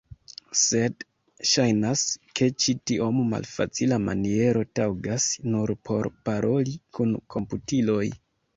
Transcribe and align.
Sed, 0.59 1.03
ŝajnas, 1.49 2.05
ke 2.39 2.47
ĉi 2.63 2.75
tiom 2.91 3.19
malfacila 3.35 4.01
maniero 4.07 4.65
taŭgas 4.81 5.29
nur 5.53 5.77
por 5.91 6.11
paroli 6.31 6.77
kun 6.99 7.17
komputiloj. 7.37 8.03